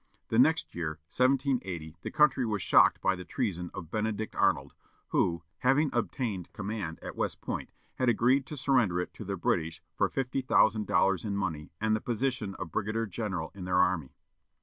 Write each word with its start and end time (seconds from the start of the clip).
The 0.29 0.39
next 0.39 0.73
year, 0.73 0.97
1780, 1.15 1.95
the 2.01 2.09
country 2.09 2.43
was 2.43 2.63
shocked 2.63 2.99
by 3.01 3.15
the 3.15 3.23
treason 3.23 3.69
of 3.71 3.91
Benedict 3.91 4.35
Arnold, 4.35 4.73
who, 5.09 5.43
having 5.59 5.91
obtained 5.93 6.51
command 6.53 6.97
at 7.03 7.15
West 7.15 7.39
Point, 7.39 7.69
had 7.97 8.09
agreed 8.09 8.47
to 8.47 8.57
surrender 8.57 8.99
it 8.99 9.13
to 9.13 9.23
the 9.23 9.37
British 9.37 9.83
for 9.95 10.09
fifty 10.09 10.41
thousand 10.41 10.87
dollars 10.87 11.23
in 11.23 11.37
money 11.37 11.71
and 11.79 11.95
the 11.95 12.01
position 12.01 12.55
of 12.55 12.71
brigadier 12.71 13.05
general 13.05 13.51
in 13.53 13.65
their 13.65 13.77
army. 13.77 14.15